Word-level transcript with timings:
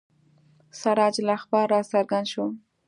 سراج 0.79 1.15
الاخبار 1.23 1.67
را 1.73 1.81
څرګند 1.91 2.27
شو. 2.31 2.45